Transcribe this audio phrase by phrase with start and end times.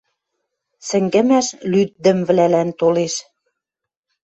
[0.87, 3.15] Сӹнгӹмӓш лӱддӹмвлӓлӓн толеш